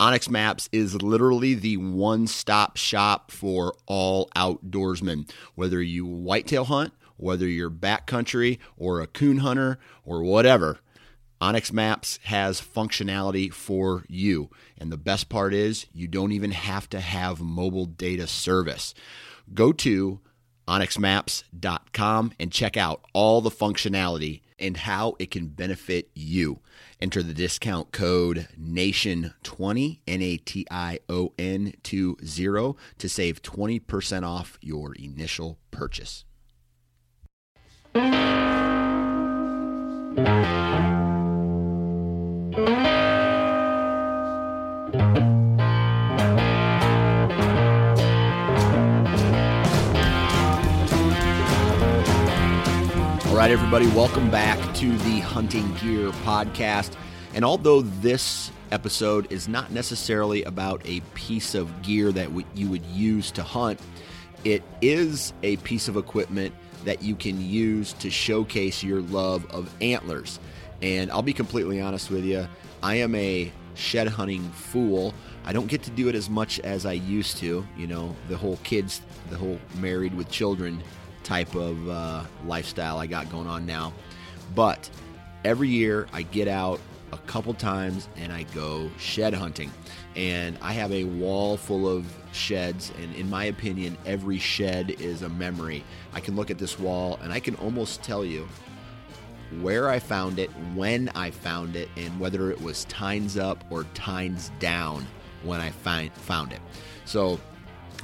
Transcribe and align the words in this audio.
onX 0.00 0.30
Maps 0.30 0.68
is 0.70 1.02
literally 1.02 1.54
the 1.54 1.76
one 1.76 2.28
stop 2.28 2.76
shop 2.76 3.32
for 3.32 3.74
all 3.86 4.28
outdoorsmen. 4.36 5.28
Whether 5.56 5.82
you 5.82 6.06
whitetail 6.06 6.66
hunt, 6.66 6.92
whether 7.16 7.48
you're 7.48 7.70
backcountry 7.70 8.58
or 8.76 9.00
a 9.00 9.08
coon 9.08 9.38
hunter 9.38 9.78
or 10.04 10.22
whatever, 10.22 10.78
onX 11.40 11.72
Maps 11.72 12.20
has 12.24 12.60
functionality 12.60 13.52
for 13.52 14.04
you. 14.08 14.50
And 14.76 14.92
the 14.92 14.96
best 14.96 15.28
part 15.28 15.52
is, 15.52 15.86
you 15.92 16.06
don't 16.06 16.32
even 16.32 16.52
have 16.52 16.88
to 16.90 17.00
have 17.00 17.40
mobile 17.40 17.86
data 17.86 18.28
service. 18.28 18.94
Go 19.52 19.72
to 19.72 20.20
onxmaps.com 20.68 22.32
and 22.38 22.52
check 22.52 22.76
out 22.76 23.04
all 23.14 23.40
the 23.40 23.50
functionality 23.50 24.42
and 24.58 24.76
how 24.76 25.14
it 25.18 25.30
can 25.30 25.48
benefit 25.48 26.10
you. 26.14 26.60
Enter 27.00 27.22
the 27.22 27.34
discount 27.34 27.92
code 27.92 28.48
NATION20, 28.60 30.00
N 30.06 30.22
A 30.22 30.36
T 30.38 30.66
I 30.70 30.98
O 31.08 31.32
N 31.38 31.74
20 31.82 32.76
to 32.98 33.08
save 33.08 33.42
20% 33.42 34.22
off 34.26 34.58
your 34.60 34.94
initial 34.94 35.58
purchase. 35.70 36.24
Right, 53.48 53.54
everybody, 53.54 53.86
welcome 53.96 54.30
back 54.30 54.58
to 54.74 54.94
the 54.98 55.20
Hunting 55.20 55.72
Gear 55.76 56.10
Podcast. 56.22 56.92
And 57.32 57.46
although 57.46 57.80
this 57.80 58.52
episode 58.72 59.32
is 59.32 59.48
not 59.48 59.72
necessarily 59.72 60.44
about 60.44 60.82
a 60.84 61.00
piece 61.14 61.54
of 61.54 61.80
gear 61.80 62.12
that 62.12 62.26
w- 62.26 62.44
you 62.54 62.68
would 62.68 62.84
use 62.84 63.30
to 63.30 63.42
hunt, 63.42 63.80
it 64.44 64.62
is 64.82 65.32
a 65.42 65.56
piece 65.58 65.88
of 65.88 65.96
equipment 65.96 66.54
that 66.84 67.00
you 67.00 67.16
can 67.16 67.40
use 67.40 67.94
to 67.94 68.10
showcase 68.10 68.82
your 68.82 69.00
love 69.00 69.46
of 69.50 69.74
antlers. 69.80 70.38
And 70.82 71.10
I'll 71.10 71.22
be 71.22 71.32
completely 71.32 71.80
honest 71.80 72.10
with 72.10 72.26
you, 72.26 72.46
I 72.82 72.96
am 72.96 73.14
a 73.14 73.50
shed 73.76 74.08
hunting 74.08 74.42
fool. 74.50 75.14
I 75.46 75.54
don't 75.54 75.68
get 75.68 75.82
to 75.84 75.90
do 75.90 76.10
it 76.10 76.14
as 76.14 76.28
much 76.28 76.60
as 76.60 76.84
I 76.84 76.92
used 76.92 77.38
to. 77.38 77.66
You 77.78 77.86
know, 77.86 78.14
the 78.28 78.36
whole 78.36 78.58
kids, 78.58 79.00
the 79.30 79.38
whole 79.38 79.58
married 79.80 80.12
with 80.12 80.28
children 80.30 80.82
type 81.28 81.54
of 81.54 81.88
uh, 81.90 82.24
lifestyle 82.46 82.98
I 82.98 83.06
got 83.06 83.30
going 83.30 83.46
on 83.46 83.66
now. 83.66 83.92
But 84.54 84.88
every 85.44 85.68
year 85.68 86.06
I 86.10 86.22
get 86.22 86.48
out 86.48 86.80
a 87.12 87.18
couple 87.18 87.52
times 87.52 88.08
and 88.16 88.32
I 88.32 88.44
go 88.54 88.90
shed 88.98 89.34
hunting. 89.34 89.70
And 90.16 90.56
I 90.62 90.72
have 90.72 90.90
a 90.90 91.04
wall 91.04 91.58
full 91.58 91.86
of 91.86 92.06
sheds, 92.32 92.92
and 93.00 93.14
in 93.14 93.30
my 93.30 93.44
opinion, 93.44 93.96
every 94.04 94.38
shed 94.38 94.96
is 94.98 95.22
a 95.22 95.28
memory. 95.28 95.84
I 96.12 96.20
can 96.20 96.34
look 96.34 96.50
at 96.50 96.58
this 96.58 96.78
wall 96.78 97.20
and 97.22 97.32
I 97.32 97.38
can 97.38 97.54
almost 97.56 98.02
tell 98.02 98.24
you 98.24 98.48
where 99.60 99.90
I 99.90 99.98
found 99.98 100.38
it, 100.38 100.50
when 100.74 101.10
I 101.10 101.30
found 101.30 101.76
it, 101.76 101.88
and 101.96 102.18
whether 102.18 102.50
it 102.50 102.60
was 102.60 102.84
tines 102.86 103.36
up 103.36 103.64
or 103.70 103.84
tines 103.94 104.50
down 104.58 105.06
when 105.42 105.60
I 105.60 105.70
find, 105.70 106.10
found 106.12 106.52
it. 106.52 106.60
So, 107.04 107.38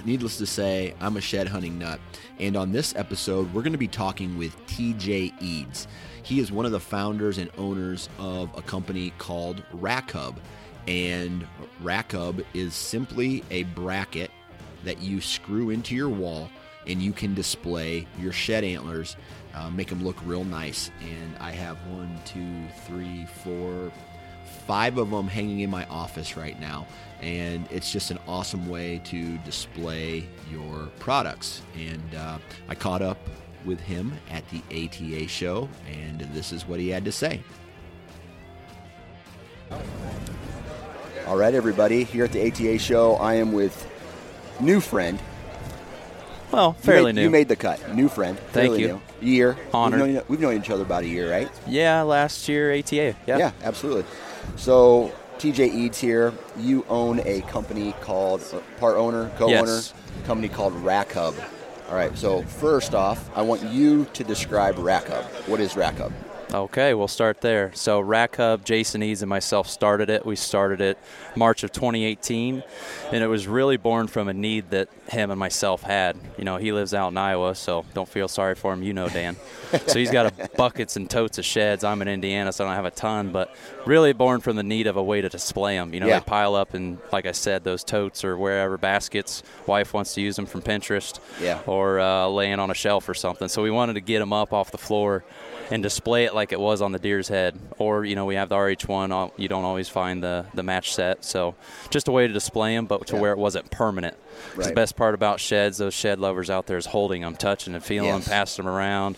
needless 0.05 0.39
to 0.39 0.47
say, 0.47 0.95
I'm 1.01 1.17
a 1.17 1.21
shed 1.21 1.49
hunting 1.49 1.79
nut. 1.79 2.01
And 2.39 2.57
on 2.57 2.73
this 2.73 2.95
episode, 2.97 3.53
we're 3.53 3.63
going 3.63 3.73
to 3.73 3.79
be 3.79 3.89
talking 3.89 4.37
with 4.37 4.57
TJ 4.67 5.41
Eads. 5.41 5.87
He 6.23 6.41
is 6.41 6.51
one 6.51 6.67
of 6.67 6.73
the 6.73 6.81
founders 6.81 7.39
and 7.39 7.51
owners 7.59 8.09
of 8.19 8.51
a 8.57 8.63
company 8.63 9.13
called 9.19 9.63
Rack 9.73 10.13
Hub. 10.13 10.39
And 10.87 11.47
Rack 11.81 12.13
Hub 12.13 12.43
is 12.55 12.75
simply 12.75 13.45
a 13.51 13.65
bracket 13.65 14.31
that 14.85 15.01
you 15.01 15.21
screw 15.21 15.71
into 15.71 15.95
your 15.95 16.09
wall 16.09 16.51
and 16.87 17.01
you 17.01 17.13
can 17.13 17.35
display 17.35 18.07
your 18.19 18.33
shed 18.33 18.65
antlers, 18.65 19.17
uh, 19.55 19.71
make 19.71 19.89
them 19.89 20.05
look 20.05 20.17
real 20.25 20.45
nice. 20.45 20.91
And 21.01 21.37
I 21.39 21.51
have 21.53 21.77
one, 21.89 22.19
two, 22.25 22.67
three, 22.87 23.27
four, 23.43 23.91
five 24.67 24.99
of 24.99 25.11
them 25.11 25.29
hanging 25.29 25.61
in 25.61 25.71
my 25.71 25.85
office 25.87 26.37
right 26.37 26.59
now. 26.61 26.87
And 27.21 27.67
it's 27.71 27.91
just 27.91 28.11
an 28.11 28.19
awesome 28.29 28.69
way 28.69 29.01
to 29.05 29.39
display 29.39 30.27
your 30.51 30.89
products. 30.99 31.63
And 31.77 32.15
uh, 32.15 32.39
I 32.69 32.75
caught 32.75 33.03
up 33.03 33.19
with 33.65 33.81
him 33.81 34.13
at 34.31 34.45
the 34.51 34.61
ATA 34.71 35.27
show, 35.29 35.69
and 35.91 36.21
this 36.35 36.53
is 36.53 36.67
what 36.67 36.81
he 36.81 36.89
had 36.89 37.05
to 37.07 37.13
say. 37.13 37.41
All 41.27 41.37
right, 41.37 41.55
everybody, 41.55 42.05
here 42.05 42.25
at 42.25 42.33
the 42.33 42.47
ATA 42.47 42.79
show, 42.79 43.15
I 43.15 43.35
am 43.35 43.53
with 43.53 43.91
new 44.61 44.81
friend. 44.81 45.19
Well, 46.53 46.75
fairly 46.75 46.99
you 46.99 47.07
made, 47.07 47.15
new. 47.15 47.23
You 47.23 47.31
made 47.31 47.49
the 47.49 47.57
cut. 47.57 47.95
New 47.95 48.09
friend. 48.09 48.39
Thank 48.39 48.53
fairly 48.53 48.83
you. 48.83 48.89
New. 48.89 49.01
Year. 49.29 49.57
Honored. 49.73 50.03
We've 50.03 50.15
known, 50.15 50.25
we've 50.29 50.41
known 50.41 50.57
each 50.59 50.71
other 50.71 50.83
about 50.83 51.03
a 51.03 51.09
year, 51.09 51.31
right? 51.31 51.51
yeah, 51.67 52.03
last 52.03 52.47
year 52.49 52.73
ATA. 52.75 53.17
Yeah. 53.27 53.39
Yeah, 53.39 53.53
absolutely. 53.63 54.05
So, 54.57 55.13
TJ 55.39 55.67
Eads 55.73 56.01
here. 56.01 56.33
You 56.59 56.85
own 56.89 57.21
a 57.25 57.41
company 57.43 57.95
called, 58.01 58.43
uh, 58.55 58.59
part 58.79 58.97
owner, 58.97 59.31
co 59.37 59.47
owner, 59.47 59.75
Yes. 59.75 59.93
company 60.27 60.49
called 60.49 60.75
Rack 60.85 61.13
Hub. 61.13 61.35
All 61.89 61.95
right, 61.97 62.17
so 62.17 62.43
first 62.43 62.95
off, 62.95 63.29
I 63.37 63.43
want 63.43 63.63
you 63.65 64.07
to 64.15 64.25
describe 64.25 64.79
Rack 64.79 65.09
Hub. 65.09 65.25
What 65.47 65.61
is 65.61 65.77
Rack 65.77 65.99
Hub? 65.99 66.13
Okay, 66.55 66.95
we'll 66.95 67.09
start 67.09 67.41
there. 67.41 67.73
So 67.75 67.99
Rack 67.99 68.37
Hub, 68.37 68.65
Jason 68.65 69.03
Eads 69.03 69.23
and 69.23 69.29
myself 69.29 69.69
started 69.69 70.09
it. 70.09 70.25
We 70.25 70.37
started 70.37 70.81
it 70.81 70.97
March 71.35 71.65
of 71.65 71.73
2018, 71.73 72.63
and 73.11 73.25
it 73.25 73.27
was 73.27 73.49
really 73.49 73.77
born 73.77 74.07
from 74.07 74.29
a 74.29 74.33
need 74.33 74.71
that 74.71 74.89
him 75.09 75.33
and 75.33 75.41
myself 75.41 75.83
had. 75.83 76.17
You 76.39 76.45
know, 76.45 76.57
he 76.59 76.71
lives 76.71 76.95
out 76.95 77.09
in 77.09 77.17
Iowa, 77.17 77.57
so 77.57 77.85
don't 77.93 78.09
feel 78.09 78.29
sorry 78.29 78.55
for 78.55 78.73
him. 78.73 78.85
You 78.85 78.93
know, 78.93 79.09
Dan. 79.09 79.35
so 79.89 79.99
he's 79.99 80.13
got 80.13 80.27
a 80.27 80.49
buckets 80.57 80.95
and 80.95 81.11
totes 81.11 81.39
of 81.39 81.45
sheds. 81.45 81.83
I'm 81.83 82.01
in 82.03 82.07
Indiana, 82.07 82.53
so 82.53 82.65
I 82.65 82.69
don't 82.69 82.77
have 82.77 82.85
a 82.85 82.93
ton, 82.93 83.33
but 83.33 83.53
really 83.85 84.13
born 84.13 84.41
from 84.41 84.55
the 84.55 84.63
need 84.63 84.87
of 84.87 84.97
a 84.97 85.03
way 85.03 85.21
to 85.23 85.29
display 85.29 85.77
them. 85.77 85.93
You 85.93 85.99
know, 85.99 86.07
Yeah. 86.07 86.21
they 86.21 86.25
pile 86.25 86.55
up 86.55 86.73
and 86.73 86.99
like 87.11 87.27
I 87.27 87.33
said, 87.33 87.65
those 87.65 87.83
totes 87.83 88.25
or 88.25 88.39
wherever 88.39 88.79
baskets. 88.79 89.43
Wife 89.67 89.93
wants 89.93 90.15
to 90.15 90.21
use 90.21 90.37
them 90.37 90.47
from 90.47 90.63
Pinterest. 90.63 91.19
Yeah. 91.41 91.63
Or 91.67 91.99
uh, 91.99 92.29
laying 92.29 92.61
on 92.61 92.71
a 92.71 92.75
shelf 92.75 93.09
or 93.09 93.15
something. 93.15 93.49
So 93.49 93.61
we 93.61 93.73
wanted 93.73 93.95
to 93.95 94.01
get 94.01 94.21
them 94.21 94.33
up 94.33 94.53
off 94.53 94.71
the 94.71 94.79
floor 94.79 95.25
and 95.71 95.83
display 95.83 96.25
it 96.25 96.35
like 96.35 96.53
it 96.53 96.61
was 96.61 96.83
on 96.83 96.93
the 96.93 96.99
deer's 96.99 97.29
head. 97.29 97.59
Or 97.79 98.05
you 98.05 98.15
know, 98.15 98.25
we 98.27 98.35
have 98.35 98.49
the 98.49 98.57
RH1. 98.57 99.11
uh, 99.13 99.31
You 99.37 99.49
don't 99.49 99.65
always 99.65 99.89
find 99.89 100.23
the 100.23 100.47
the 100.55 100.63
match 100.63 100.93
set, 100.95 101.25
so 101.25 101.55
just 101.91 102.09
a 102.09 102.13
way 102.13 102.27
to 102.27 102.33
display 102.33 102.75
them, 102.77 102.87
but 102.87 103.07
to 103.09 103.15
Yeah. 103.17 103.21
where 103.23 103.33
it 103.33 103.39
wasn't 103.39 103.71
permanent. 103.71 104.17
Right. 104.57 104.69
The 104.69 104.75
best 104.75 104.97
part 104.97 105.15
about 105.15 105.41
sheds, 105.41 105.79
those 105.79 105.95
shed 105.95 106.19
lovers 106.19 106.51
out 106.51 106.67
there, 106.67 106.77
is 106.77 106.87
holding 106.87 107.23
them, 107.23 107.37
touching 107.37 107.75
and 107.75 107.83
feeling 107.85 108.09
Yes. 108.11 108.25
them, 108.25 108.33
passing 108.33 108.65
them 108.65 108.75
around. 108.75 109.17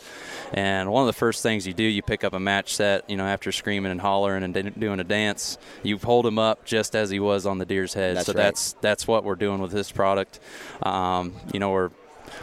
And 0.52 0.92
one 0.92 1.02
of 1.02 1.06
the 1.08 1.18
first 1.18 1.42
things 1.42 1.66
you 1.66 1.72
do, 1.74 1.82
you 1.82 2.02
pick 2.02 2.22
up 2.22 2.32
a 2.32 2.38
match 2.38 2.72
set, 2.74 3.08
you 3.10 3.16
know, 3.16 3.24
after 3.24 3.50
screaming 3.50 3.90
and 3.90 4.00
hollering 4.00 4.44
and 4.44 4.54
doing 4.78 5.00
a 5.00 5.04
dance, 5.04 5.58
you 5.82 5.98
hold 5.98 6.24
him 6.24 6.38
up 6.38 6.64
just 6.64 6.94
as 6.94 7.10
he 7.10 7.18
was 7.18 7.46
on 7.46 7.58
the 7.58 7.64
deer's 7.64 7.94
head. 7.94 8.16
That's 8.16 8.26
so 8.26 8.32
right. 8.32 8.42
that's 8.44 8.74
that's 8.80 9.08
what 9.08 9.24
we're 9.24 9.34
doing 9.34 9.60
with 9.60 9.72
this 9.72 9.90
product. 9.90 10.38
Um, 10.84 11.32
you 11.52 11.58
know, 11.58 11.70
we're 11.70 11.90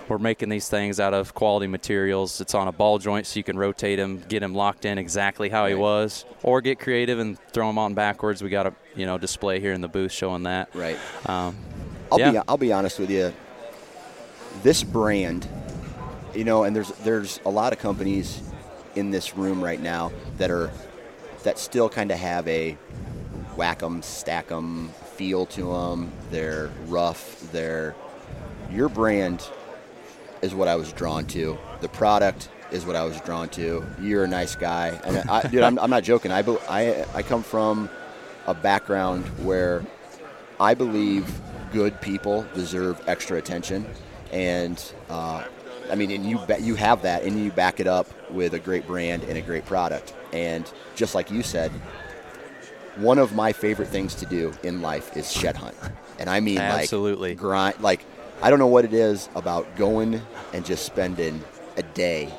we're 0.08 0.18
making 0.18 0.50
these 0.50 0.68
things 0.70 1.00
out 1.00 1.14
of 1.14 1.34
quality 1.34 1.68
materials. 1.68 2.40
It's 2.42 2.54
on 2.56 2.68
a 2.68 2.72
ball 2.72 3.00
joint, 3.00 3.26
so 3.28 3.38
you 3.40 3.44
can 3.44 3.58
rotate 3.58 4.00
him, 4.00 4.24
get 4.28 4.42
him 4.44 4.54
locked 4.56 4.86
in 4.86 4.98
exactly 4.98 5.50
how 5.50 5.68
he 5.68 5.76
was, 5.76 6.26
or 6.44 6.62
get 6.62 6.80
creative 6.80 7.20
and 7.20 7.38
throw 7.52 7.70
him 7.70 7.78
on 7.78 7.94
backwards. 7.94 8.42
We 8.44 8.50
got 8.50 8.68
a 8.68 8.74
you 8.96 9.06
know 9.06 9.18
display 9.18 9.60
here 9.60 9.74
in 9.74 9.82
the 9.82 9.88
booth 9.88 10.12
showing 10.12 10.44
that. 10.44 10.70
Right. 10.76 10.98
Um, 11.26 11.56
I'll 12.12 12.20
Yeah. 12.20 12.32
be 12.32 12.38
I'll 12.48 12.58
be 12.58 12.72
honest 12.74 13.00
with 13.00 13.10
you. 13.10 13.34
this 14.62 14.84
brand, 14.84 15.48
you 16.36 16.44
know, 16.44 16.64
and 16.64 16.76
there's 16.76 16.90
there's 17.04 17.40
a 17.46 17.50
lot 17.50 17.74
of 17.74 17.80
companies 17.80 18.40
in 18.96 19.10
this 19.10 19.36
room 19.36 19.64
right 19.64 19.82
now 19.82 20.12
that 20.38 20.52
are 20.52 20.70
that 21.44 21.58
still 21.58 21.90
kind 21.90 22.12
of 22.12 22.20
have 22.20 22.48
a 22.48 22.74
whack 23.58 23.82
'em, 23.84 24.02
stack 24.04 24.52
'em 24.52 24.90
feel 25.16 25.46
to 25.48 25.74
them. 25.74 26.12
They're 26.32 26.70
rough. 26.88 27.40
They're 27.52 27.96
your 28.72 28.90
brand 28.90 29.42
is 30.44 30.54
what 30.54 30.68
I 30.68 30.76
was 30.76 30.92
drawn 30.92 31.26
to. 31.28 31.58
The 31.80 31.88
product 31.88 32.50
is 32.72 32.86
what 32.86 32.96
I 32.96 33.04
was 33.06 33.20
drawn 33.22 33.48
to. 33.50 33.84
You're 34.02 34.26
a 34.26 34.28
nice 34.28 34.56
guy, 34.56 35.00
and 35.06 35.18
I, 35.30 35.48
dude, 35.48 35.64
I'm, 35.64 35.80
I'm 35.80 35.90
not 35.90 36.04
joking. 36.04 36.32
I, 36.32 36.42
be- 36.42 36.58
I 36.68 37.06
I 37.14 37.24
come 37.24 37.44
from 37.44 37.90
a 38.46 38.54
background 38.54 39.26
where 39.46 39.86
I 40.60 40.74
believe 40.74 41.34
good 41.72 42.00
people 42.02 42.46
deserve 42.54 43.02
extra 43.08 43.38
attention, 43.38 43.86
and 44.32 44.84
uh, 45.10 45.46
I 45.90 45.96
mean, 45.96 46.12
and 46.12 46.26
you 46.30 46.40
you 46.60 46.76
have 46.76 47.02
that, 47.04 47.24
and 47.24 47.40
you 47.40 47.52
back 47.52 47.80
it 47.80 47.88
up 47.88 48.08
with 48.30 48.54
a 48.54 48.60
great 48.60 48.86
brand 48.86 49.24
and 49.24 49.38
a 49.38 49.42
great 49.42 49.66
product. 49.66 50.14
And 50.34 50.70
just 50.96 51.16
like 51.16 51.32
you 51.32 51.42
said, 51.42 51.72
one 52.98 53.18
of 53.18 53.34
my 53.34 53.54
favorite 53.54 53.88
things 53.88 54.14
to 54.16 54.26
do 54.26 54.54
in 54.64 54.82
life 54.82 55.16
is 55.16 55.32
shed 55.32 55.56
hunt, 55.56 55.76
and 56.20 56.30
I 56.30 56.42
mean 56.42 56.58
Absolutely. 56.58 57.30
like 57.30 57.38
grind. 57.38 57.80
Like 57.80 58.06
I 58.44 58.50
don't 58.50 58.60
know 58.60 58.68
what 58.68 58.84
it 58.86 58.94
is 58.94 59.30
about 59.36 59.76
going 59.78 60.22
and 60.54 60.66
just 60.66 60.86
spending 60.86 61.42
a 61.78 61.84
day, 61.84 62.30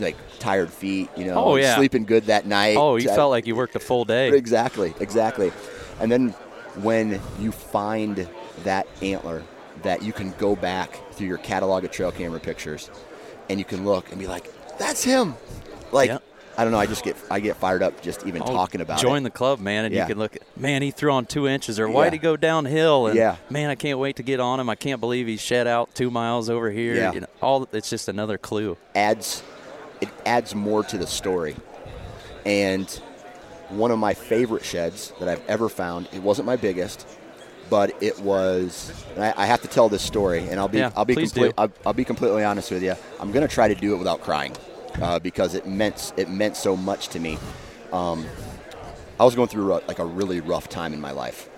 like 0.00 0.16
tired 0.38 0.70
feet, 0.72 1.10
you 1.16 1.26
know, 1.26 1.34
Oh, 1.34 1.56
yeah. 1.56 1.76
sleeping 1.76 2.04
good 2.04 2.24
that 2.24 2.46
night. 2.46 2.76
Oh, 2.78 2.96
you 2.96 3.10
I- 3.10 3.14
felt 3.14 3.30
like 3.30 3.46
you 3.46 3.54
worked 3.54 3.76
a 3.76 3.80
full 3.80 4.04
day. 4.04 4.30
Exactly, 4.30 4.94
exactly. 4.98 5.52
And 6.00 6.10
then 6.10 6.30
when 6.80 7.20
you 7.38 7.52
find 7.52 8.26
that 8.64 8.86
antler 9.02 9.42
that 9.82 10.02
you 10.02 10.12
can 10.12 10.32
go 10.38 10.56
back 10.56 10.98
through 11.12 11.26
your 11.26 11.38
catalog 11.38 11.84
of 11.84 11.90
trail 11.90 12.10
camera 12.12 12.40
pictures 12.40 12.90
and 13.50 13.58
you 13.58 13.64
can 13.64 13.84
look 13.84 14.10
and 14.10 14.18
be 14.18 14.26
like, 14.26 14.50
that's 14.78 15.04
him. 15.04 15.34
Like, 15.92 16.08
Yeah. 16.08 16.18
I 16.56 16.64
don't 16.64 16.72
know, 16.72 16.78
I 16.78 16.86
just 16.86 17.02
get 17.02 17.16
I 17.30 17.40
get 17.40 17.56
fired 17.56 17.82
up 17.82 18.02
just 18.02 18.26
even 18.26 18.42
Oh, 18.42 18.46
talking 18.46 18.80
about 18.82 18.98
it. 18.98 19.02
join 19.02 19.22
it. 19.22 19.24
the 19.24 19.30
club, 19.30 19.58
man, 19.58 19.84
and 19.86 19.94
Yeah. 19.94 20.02
you 20.02 20.08
can 20.08 20.18
look. 20.18 20.36
at, 20.36 20.42
Man, 20.56 20.82
he 20.82 20.90
threw 20.90 21.10
on 21.12 21.24
two 21.24 21.48
inches, 21.48 21.80
or 21.80 21.88
why'd 21.88 22.12
Yeah. 22.12 22.12
he 22.12 22.18
go 22.18 22.36
downhill? 22.36 23.06
And 23.06 23.16
Yeah. 23.16 23.36
man, 23.48 23.70
I 23.70 23.74
can't 23.74 23.98
wait 23.98 24.16
to 24.16 24.22
get 24.22 24.38
on 24.40 24.60
him. 24.60 24.68
I 24.68 24.74
can't 24.74 25.00
believe 25.00 25.26
he 25.26 25.36
shed 25.38 25.66
out 25.66 25.94
two 25.94 26.10
miles 26.10 26.50
over 26.50 26.70
here. 26.70 26.94
Yeah. 26.94 27.12
You 27.12 27.20
know, 27.20 27.26
all 27.40 27.66
it's 27.72 27.88
just 27.88 28.08
another 28.08 28.36
clue. 28.38 28.76
adds 28.94 29.42
it 30.00 30.08
adds 30.26 30.54
more 30.54 30.82
to 30.84 30.98
the 30.98 31.06
story. 31.06 31.54
And 32.44 32.88
one 33.68 33.90
of 33.90 33.98
my 33.98 34.14
favorite 34.14 34.64
sheds 34.64 35.12
that 35.20 35.28
I've 35.28 35.42
ever 35.48 35.68
found, 35.68 36.08
it 36.12 36.22
wasn't 36.22 36.46
my 36.46 36.56
biggest, 36.56 37.06
but 37.70 37.94
it 38.02 38.18
was. 38.20 38.92
And 39.14 39.24
I, 39.24 39.32
I 39.36 39.46
have 39.46 39.62
to 39.62 39.68
tell 39.68 39.88
this 39.88 40.02
story, 40.02 40.46
and 40.50 40.58
I'll 40.58 40.68
be 40.68 40.78
Yeah, 40.78 40.90
I'll 40.96 41.04
be 41.04 41.14
complete. 41.14 41.54
I'll, 41.56 41.70
I'll 41.86 41.92
be 41.92 42.04
completely 42.04 42.44
honest 42.44 42.70
with 42.70 42.82
you. 42.82 42.94
I'm 43.20 43.30
gonna 43.32 43.48
try 43.48 43.68
to 43.68 43.74
do 43.74 43.94
it 43.94 43.98
without 43.98 44.20
crying, 44.22 44.52
uh, 45.00 45.18
because 45.18 45.54
it 45.54 45.66
meant 45.66 46.12
it 46.16 46.28
meant 46.28 46.56
so 46.56 46.76
much 46.76 47.08
to 47.08 47.20
me. 47.20 47.38
Um, 47.92 48.26
I 49.18 49.24
was 49.24 49.34
going 49.34 49.48
through 49.48 49.74
a, 49.74 49.80
like 49.86 49.98
a 49.98 50.04
really 50.04 50.40
rough 50.40 50.68
time 50.68 50.92
in 50.92 51.00
my 51.00 51.12
life, 51.12 51.48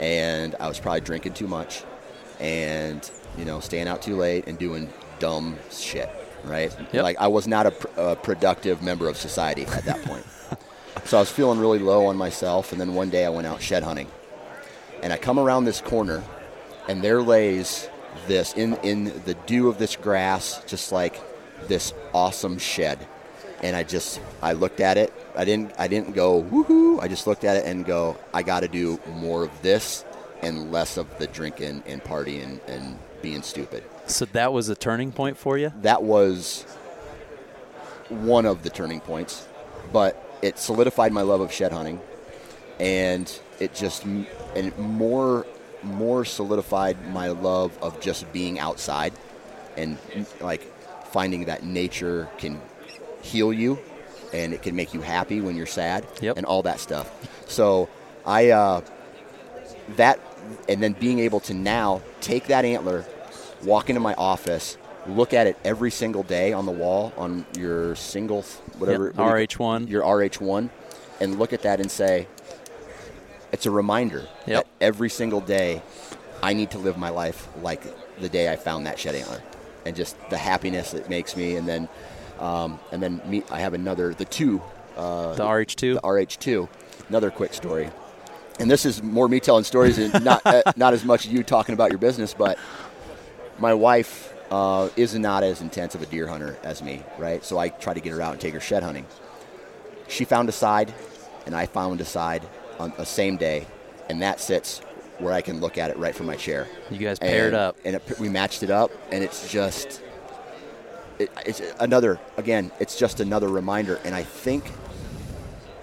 and 0.00 0.54
I 0.58 0.68
was 0.68 0.80
probably 0.80 1.00
drinking 1.00 1.34
too 1.34 1.46
much, 1.46 1.84
and 2.40 3.08
you 3.36 3.44
know, 3.44 3.60
staying 3.60 3.88
out 3.88 4.02
too 4.02 4.16
late 4.16 4.46
and 4.46 4.58
doing 4.58 4.92
dumb 5.18 5.56
shit. 5.70 6.10
Right? 6.44 6.74
Yep. 6.92 7.02
Like 7.02 7.18
I 7.18 7.26
was 7.28 7.46
not 7.46 7.66
a, 7.66 7.70
pr- 7.72 8.00
a 8.00 8.16
productive 8.16 8.82
member 8.82 9.08
of 9.08 9.16
society 9.16 9.64
at 9.66 9.84
that 9.84 10.02
point. 10.02 10.24
so 11.04 11.18
I 11.18 11.20
was 11.20 11.30
feeling 11.30 11.58
really 11.58 11.78
low 11.78 12.06
on 12.06 12.16
myself, 12.16 12.72
and 12.72 12.80
then 12.80 12.94
one 12.94 13.10
day 13.10 13.24
I 13.24 13.28
went 13.28 13.46
out 13.46 13.60
shed 13.60 13.82
hunting, 13.82 14.08
and 15.02 15.12
I 15.12 15.18
come 15.18 15.38
around 15.38 15.64
this 15.64 15.80
corner, 15.80 16.22
and 16.88 17.02
there 17.02 17.22
lays 17.22 17.88
this 18.26 18.54
in 18.54 18.74
in 18.78 19.22
the 19.24 19.34
dew 19.46 19.68
of 19.68 19.78
this 19.78 19.96
grass, 19.96 20.62
just 20.66 20.92
like 20.92 21.20
this 21.66 21.92
awesome 22.14 22.58
shed. 22.58 23.06
And 23.62 23.74
I 23.74 23.82
just 23.82 24.20
I 24.40 24.52
looked 24.52 24.80
at 24.80 24.96
it. 24.96 25.12
I 25.34 25.44
didn't 25.44 25.72
I 25.78 25.88
didn't 25.88 26.14
go 26.14 26.42
woohoo. 26.42 27.00
I 27.02 27.08
just 27.08 27.26
looked 27.26 27.44
at 27.44 27.56
it 27.56 27.64
and 27.64 27.84
go, 27.84 28.16
I 28.32 28.42
got 28.42 28.60
to 28.60 28.68
do 28.68 29.00
more 29.08 29.44
of 29.44 29.62
this 29.62 30.04
and 30.42 30.70
less 30.70 30.96
of 30.96 31.18
the 31.18 31.26
drinking 31.26 31.82
and 31.86 32.02
partying 32.02 32.60
and 32.68 32.98
being 33.22 33.42
stupid. 33.42 33.82
So 34.06 34.24
that 34.26 34.52
was 34.52 34.68
a 34.68 34.74
turning 34.74 35.12
point 35.12 35.36
for 35.36 35.58
you. 35.58 35.72
That 35.82 36.02
was 36.02 36.62
one 38.08 38.46
of 38.46 38.62
the 38.62 38.70
turning 38.70 39.00
points, 39.00 39.46
but 39.92 40.38
it 40.40 40.58
solidified 40.58 41.12
my 41.12 41.22
love 41.22 41.40
of 41.40 41.52
shed 41.52 41.72
hunting, 41.72 42.00
and 42.78 43.40
it 43.58 43.74
just 43.74 44.04
and 44.04 44.26
it 44.54 44.78
more 44.78 45.46
more 45.82 46.24
solidified 46.24 46.96
my 47.12 47.28
love 47.28 47.76
of 47.82 48.00
just 48.00 48.32
being 48.32 48.58
outside 48.58 49.12
and 49.76 49.96
like 50.40 50.72
finding 51.12 51.44
that 51.46 51.64
nature 51.64 52.28
can 52.38 52.60
heal 53.22 53.52
you 53.52 53.78
and 54.32 54.52
it 54.52 54.62
can 54.62 54.76
make 54.76 54.92
you 54.94 55.00
happy 55.00 55.40
when 55.40 55.56
you're 55.56 55.66
sad 55.66 56.06
Yep. 56.20 56.36
and 56.36 56.46
all 56.46 56.62
that 56.62 56.80
stuff. 56.80 57.10
So 57.48 57.88
I 58.26 58.50
uh, 58.50 58.82
that 59.96 60.20
and 60.68 60.82
then 60.82 60.92
being 60.92 61.18
able 61.18 61.40
to 61.40 61.54
now 61.54 62.02
take 62.20 62.46
that 62.48 62.64
antler, 62.64 63.04
walk 63.64 63.88
into 63.90 64.00
my 64.00 64.14
office, 64.14 64.76
look 65.06 65.32
at 65.32 65.46
it 65.46 65.56
every 65.64 65.90
single 65.90 66.22
day 66.22 66.52
on 66.52 66.66
the 66.66 66.72
wall 66.72 67.12
on 67.16 67.46
your 67.56 67.94
single 67.96 68.42
whatever 68.78 69.06
Yep, 69.06 69.16
what 69.16 69.24
RH1. 69.48 69.88
your 69.88 70.02
RH1, 70.02 70.68
and 71.20 71.38
look 71.38 71.52
at 71.52 71.62
that 71.62 71.80
and 71.80 71.90
say, 71.90 72.26
it's 73.52 73.64
a 73.66 73.70
reminder 73.70 74.26
Yep. 74.46 74.64
that 74.64 74.66
every 74.80 75.08
single 75.10 75.40
day 75.40 75.82
I 76.42 76.52
need 76.52 76.70
to 76.72 76.78
live 76.78 76.98
my 76.98 77.08
life 77.08 77.48
like 77.62 77.82
the 78.20 78.28
day 78.28 78.52
I 78.52 78.56
found 78.56 78.86
that 78.86 78.98
shed 78.98 79.14
antler, 79.14 79.42
and 79.88 79.96
just 79.96 80.16
the 80.30 80.36
happiness 80.38 80.94
it 80.94 81.08
makes 81.08 81.36
me, 81.36 81.56
and 81.56 81.66
then 81.66 81.88
um, 82.38 82.78
and 82.92 83.02
then 83.02 83.20
me, 83.26 83.42
I 83.50 83.60
have 83.60 83.74
another 83.74 84.14
the 84.14 84.24
two 84.24 84.62
uh, 84.96 85.34
The 85.34 85.44
RH2. 85.44 85.94
the 85.94 86.00
RH2. 86.00 86.68
Another 87.08 87.30
quick 87.30 87.54
story, 87.54 87.90
and 88.60 88.70
this 88.70 88.84
is 88.84 89.02
more 89.02 89.28
me 89.28 89.40
telling 89.40 89.64
stories 89.64 89.98
and 89.98 90.22
not 90.24 90.42
uh, 90.44 90.62
not 90.76 90.92
as 90.92 91.04
much 91.04 91.26
you 91.26 91.42
talking 91.42 91.72
about 91.72 91.90
your 91.90 91.98
business, 91.98 92.34
but 92.34 92.58
my 93.58 93.74
wife 93.74 94.34
uh, 94.50 94.88
is 94.94 95.18
not 95.18 95.42
as 95.42 95.60
intense 95.62 95.94
of 95.94 96.02
a 96.02 96.06
deer 96.06 96.26
hunter 96.28 96.56
as 96.62 96.82
me, 96.82 97.02
right? 97.18 97.44
So 97.44 97.58
I 97.58 97.70
try 97.70 97.94
to 97.94 98.00
get 98.00 98.12
her 98.12 98.20
out 98.20 98.32
and 98.32 98.40
take 98.40 98.54
her 98.54 98.60
shed 98.60 98.82
hunting. 98.82 99.06
She 100.06 100.24
found 100.24 100.48
a 100.48 100.52
side, 100.52 100.92
and 101.46 101.54
I 101.54 101.66
found 101.66 102.00
a 102.00 102.04
side 102.04 102.42
on 102.78 102.92
the 102.96 103.04
same 103.06 103.36
day, 103.36 103.66
and 104.08 104.22
that 104.22 104.38
sits 104.40 104.80
where 105.18 105.32
I 105.32 105.40
can 105.40 105.60
look 105.60 105.78
at 105.78 105.90
it 105.90 105.96
right 105.98 106.14
from 106.14 106.26
my 106.26 106.36
chair. 106.36 106.66
You 106.90 106.98
guys 106.98 107.18
paired 107.18 107.54
And- 107.54 107.56
up. 107.56 107.76
and 107.84 107.96
it, 107.96 108.18
we 108.20 108.28
matched 108.28 108.62
it 108.62 108.70
up, 108.70 108.90
and 109.10 109.22
it's 109.24 109.50
just 109.50 110.00
it, 111.18 111.30
it's 111.44 111.60
another 111.80 112.20
again. 112.36 112.70
It's 112.80 112.96
just 112.98 113.20
another 113.20 113.48
reminder, 113.48 113.98
and 114.04 114.14
I 114.14 114.22
think 114.22 114.64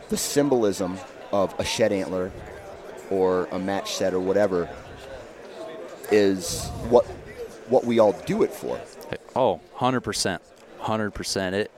the 0.10 0.18
symbolism 0.18 0.98
of 1.32 1.54
a 1.60 1.66
shed 1.66 1.92
antler 1.92 2.32
or 3.10 3.46
a 3.52 3.60
match 3.60 3.94
set 3.96 4.14
or 4.14 4.20
whatever 4.20 4.70
is 6.12 6.66
what 6.90 7.06
what 7.70 7.84
we 7.86 8.00
all 8.00 8.14
do 8.26 8.44
it 8.44 8.52
for. 8.54 8.80
Oh, 9.36 9.60
100%. 9.78 10.40
100%. 10.82 11.54
It 11.54 11.72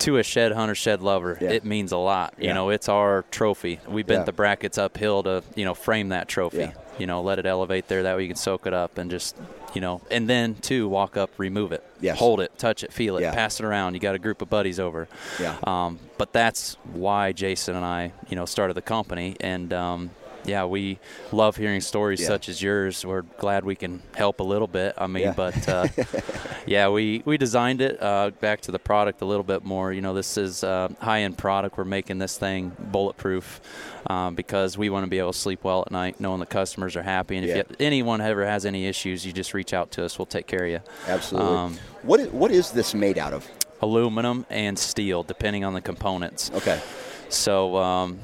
to 0.00 0.18
a 0.18 0.22
shed 0.22 0.52
hunter, 0.52 0.74
shed 0.74 1.02
lover, 1.02 1.38
Yeah. 1.40 1.50
it 1.50 1.64
means 1.64 1.92
a 1.92 1.96
lot. 1.96 2.34
You 2.38 2.46
Yeah. 2.48 2.52
know, 2.54 2.70
it's 2.70 2.88
our 2.88 3.24
trophy. 3.30 3.80
We 3.88 4.02
bent 4.02 4.20
Yeah. 4.20 4.24
the 4.24 4.32
brackets 4.32 4.78
uphill 4.78 5.22
to, 5.24 5.42
you 5.54 5.64
know, 5.64 5.74
frame 5.74 6.10
that 6.10 6.28
trophy. 6.28 6.70
You 6.98 7.06
know, 7.06 7.20
let 7.20 7.38
it 7.38 7.44
elevate 7.46 7.88
there 7.88 8.02
that 8.04 8.16
way 8.16 8.22
you 8.22 8.28
can 8.28 8.36
soak 8.36 8.66
it 8.66 8.72
up 8.72 8.96
and 8.96 9.10
just, 9.10 9.36
you 9.74 9.80
know, 9.82 10.00
and 10.10 10.28
then 10.30 10.54
too 10.54 10.88
walk 10.88 11.16
up, 11.16 11.30
remove 11.36 11.72
it. 11.72 11.84
Yes. 12.00 12.18
Hold 12.18 12.40
it, 12.40 12.56
touch 12.58 12.82
it, 12.82 12.92
feel 12.92 13.16
it, 13.18 13.22
pass 13.34 13.60
it 13.60 13.66
around. 13.66 13.94
You 13.94 14.00
got 14.00 14.14
a 14.14 14.18
group 14.18 14.40
of 14.40 14.48
buddies 14.48 14.80
over. 14.80 15.06
Yeah. 15.38 15.56
Um, 15.64 15.98
but 16.16 16.32
that's 16.32 16.76
why 16.92 17.32
Jason 17.32 17.76
and 17.76 17.84
I, 17.84 18.12
you 18.28 18.36
know, 18.36 18.46
started 18.46 18.74
the 18.74 18.82
company 18.82 19.36
and 19.40 19.72
um, 19.74 20.10
yeah, 20.46 20.64
we 20.64 20.98
love 21.32 21.56
hearing 21.56 21.80
stories 21.80 22.20
Yeah. 22.20 22.28
such 22.28 22.48
as 22.48 22.62
yours. 22.62 23.04
We're 23.04 23.22
glad 23.22 23.64
we 23.64 23.74
can 23.74 24.00
help 24.14 24.40
a 24.40 24.42
little 24.44 24.68
bit. 24.68 24.94
I 24.96 25.06
mean, 25.06 25.24
Yeah. 25.24 25.32
but 25.36 25.68
uh, 25.68 25.86
yeah, 26.66 26.88
we, 26.88 27.22
we 27.24 27.36
designed 27.36 27.80
it 27.80 28.00
uh, 28.02 28.30
back 28.40 28.60
to 28.62 28.72
the 28.72 28.78
product 28.78 29.20
a 29.22 29.24
little 29.24 29.42
bit 29.42 29.64
more. 29.64 29.92
You 29.92 30.00
know, 30.00 30.14
this 30.14 30.36
is 30.36 30.62
uh, 30.64 30.88
high 31.00 31.20
end 31.22 31.36
product. 31.36 31.76
We're 31.76 31.84
making 31.84 32.18
this 32.18 32.38
thing 32.38 32.72
bulletproof 32.78 33.60
um, 34.08 34.34
because 34.34 34.78
we 34.78 34.88
want 34.88 35.04
to 35.04 35.10
be 35.10 35.18
able 35.18 35.32
to 35.32 35.38
sleep 35.38 35.64
well 35.64 35.82
at 35.84 35.90
night, 35.90 36.20
knowing 36.20 36.40
the 36.40 36.46
customers 36.46 36.96
are 36.96 37.02
happy. 37.02 37.36
And 37.36 37.46
Yeah. 37.46 37.56
if 37.56 37.70
you, 37.70 37.76
anyone 37.80 38.20
ever 38.20 38.46
has 38.46 38.64
any 38.64 38.86
issues, 38.86 39.26
you 39.26 39.32
just 39.32 39.52
reach 39.52 39.74
out 39.74 39.90
to 39.92 40.04
us. 40.04 40.18
We'll 40.18 40.26
take 40.26 40.46
care 40.46 40.64
of 40.64 40.70
you. 40.70 40.80
Absolutely. 41.08 41.56
Um, 41.56 41.78
what 42.02 42.20
is, 42.20 42.28
what 42.28 42.50
is 42.52 42.70
this 42.70 42.94
made 42.94 43.18
out 43.18 43.32
of? 43.32 43.46
Aluminum 43.82 44.46
and 44.48 44.78
steel, 44.78 45.22
depending 45.22 45.64
on 45.64 45.74
the 45.74 45.80
components. 45.82 46.50
Okay. 46.54 46.80
So, 47.28 47.76
um, 47.76 48.20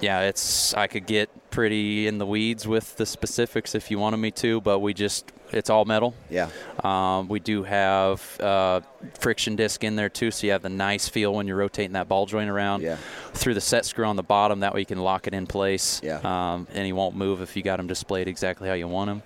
yeah, 0.00 0.20
it's 0.22 0.72
I 0.74 0.86
could 0.86 1.06
get 1.06 1.28
pretty 1.56 2.06
in 2.06 2.18
the 2.18 2.26
weeds 2.26 2.68
with 2.68 2.96
the 2.96 3.06
specifics 3.06 3.74
if 3.74 3.90
you 3.90 3.98
wanted 3.98 4.18
me 4.18 4.30
to, 4.30 4.60
but 4.60 4.80
we 4.80 4.92
just 4.92 5.32
it's 5.52 5.70
all 5.70 5.86
metal. 5.86 6.14
Yeah. 6.28 6.50
Um, 6.84 7.28
we 7.28 7.40
do 7.40 7.62
have 7.62 8.38
uh, 8.40 8.82
friction 9.18 9.56
disc 9.56 9.82
in 9.82 9.96
there 9.96 10.10
too, 10.10 10.30
so 10.30 10.46
you 10.46 10.52
have 10.52 10.60
the 10.60 10.68
nice 10.68 11.08
feel 11.08 11.32
when 11.32 11.46
you're 11.46 11.56
rotating 11.56 11.92
that 11.92 12.08
ball 12.08 12.26
joint 12.26 12.50
around. 12.50 12.82
Yeah. 12.82 12.98
Through 13.32 13.54
the 13.54 13.62
set 13.62 13.86
screw 13.86 14.04
on 14.04 14.16
the 14.16 14.22
bottom, 14.22 14.60
that 14.60 14.74
way 14.74 14.80
you 14.80 14.86
can 14.86 14.98
lock 14.98 15.26
it 15.26 15.32
in 15.32 15.46
place. 15.46 16.02
Yeah. 16.04 16.18
Um, 16.18 16.66
and 16.74 16.84
he 16.84 16.92
won't 16.92 17.16
move 17.16 17.40
if 17.40 17.56
you 17.56 17.62
got 17.62 17.80
him 17.80 17.86
displayed 17.86 18.28
exactly 18.28 18.68
how 18.68 18.74
you 18.74 18.86
want 18.86 19.10
him. 19.10 19.22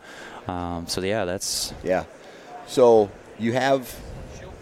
Um, 0.46 0.86
so 0.86 1.00
yeah, 1.00 1.24
that's 1.24 1.74
Yeah. 1.82 2.04
So 2.68 3.10
you 3.40 3.54
have. 3.54 3.92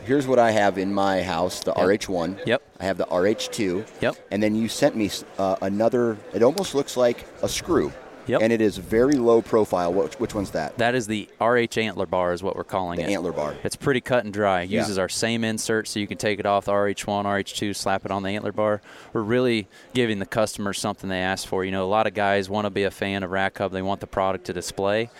Here's 0.09 0.27
what 0.27 0.39
I 0.39 0.53
have 0.53 0.79
in 0.79 0.93
my 0.95 1.23
house: 1.23 1.61
the 1.61 1.73
Yep. 1.77 1.87
RH1. 1.87 2.47
Yep. 2.47 2.63
I 2.81 2.85
have 2.87 2.97
the 2.97 3.05
RH2. 3.05 3.87
Yep. 4.01 4.17
And 4.31 4.43
then 4.43 4.55
you 4.55 4.67
sent 4.67 4.97
me 4.97 5.11
uh, 5.37 5.57
another. 5.61 6.17
It 6.33 6.43
almost 6.43 6.75
looks 6.75 6.97
like 6.97 7.27
a 7.43 7.49
screw. 7.49 7.93
Yep. 8.27 8.41
And 8.43 8.51
it 8.53 8.63
is 8.63 8.79
very 8.79 9.15
low 9.15 9.43
profile. 9.43 9.93
Which, 9.93 10.15
which 10.21 10.35
one's 10.35 10.51
that? 10.53 10.79
That 10.79 10.95
is 10.95 11.07
the 11.07 11.29
RH 11.41 11.79
antler 11.79 12.07
bar, 12.07 12.33
is 12.33 12.43
what 12.43 12.57
we're 12.57 12.65
calling 12.65 12.99
The 13.01 13.05
it. 13.05 13.11
antler 13.11 13.33
bar. 13.33 13.55
It's 13.65 13.77
pretty 13.77 14.01
cut 14.01 14.25
and 14.25 14.33
dry. 14.33 14.63
It 14.63 14.71
Yeah. 14.71 14.81
uses 14.81 14.97
our 14.99 15.09
same 15.11 15.45
insert, 15.45 15.89
so 15.89 15.99
you 16.01 16.07
can 16.07 16.17
take 16.19 16.39
it 16.39 16.47
off 16.47 16.65
the 16.67 16.73
RH1, 16.73 17.25
RH2, 17.27 17.75
slap 17.75 18.05
it 18.07 18.11
on 18.11 18.23
the 18.23 18.31
antler 18.31 18.53
bar. 18.53 18.81
We're 19.13 19.23
really 19.23 19.67
giving 19.95 20.19
the 20.21 20.27
customer 20.27 20.73
something 20.73 21.09
they 21.11 21.21
ask 21.21 21.47
for. 21.47 21.65
You 21.67 21.71
know, 21.71 21.85
a 21.85 21.89
lot 21.89 22.07
of 22.07 22.13
guys 22.15 22.49
want 22.51 22.65
to 22.67 22.71
be 22.71 22.85
a 22.85 22.91
fan 22.91 23.23
of 23.23 23.31
Rack 23.31 23.59
Hub. 23.59 23.73
They 23.73 23.83
want 23.83 24.01
the 24.01 24.07
product 24.07 24.45
to 24.47 24.53
display. 24.55 25.11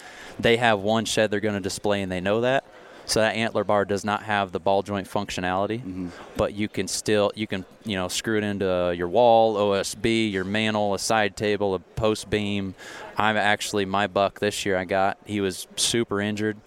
They 0.41 0.57
have 0.59 0.81
one 0.81 1.05
shed 1.07 1.31
they're 1.31 1.41
going 1.41 1.55
to 1.55 1.61
display, 1.61 2.01
and 2.03 2.11
they 2.13 2.21
know 2.21 2.41
that. 2.43 2.65
So 3.09 3.21
that 3.21 3.35
antler 3.37 3.65
bar 3.65 3.85
does 3.85 4.05
not 4.05 4.23
have 4.25 4.53
the 4.53 4.61
ball 4.61 4.83
joint 4.83 5.09
functionality, 5.09 5.81
Mm-hmm. 5.81 6.09
but 6.37 6.55
you 6.55 6.69
can 6.69 6.87
still 6.87 7.33
you 7.35 7.47
can 7.47 7.65
you 7.85 7.97
know 7.97 8.07
screw 8.09 8.37
it 8.39 8.45
into 8.45 8.95
your 8.97 9.09
wall, 9.09 9.57
OSB, 9.57 10.31
your 10.31 10.45
mantle, 10.45 10.95
a 10.95 10.99
side 10.99 11.35
table, 11.37 11.75
a 11.75 11.79
post 11.79 12.29
beam. 12.31 12.75
I'm 13.17 13.37
actually 13.37 13.87
my 13.87 14.07
buck 14.07 14.39
this 14.41 14.65
year. 14.67 14.77
I 14.77 14.85
got 14.85 15.17
he 15.25 15.41
was 15.41 15.67
super 15.77 16.21
injured 16.21 16.59